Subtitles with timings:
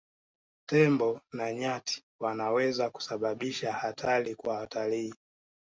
[0.65, 5.13] Tembo na nyati wanaweza kusababisha hatari kwa watalii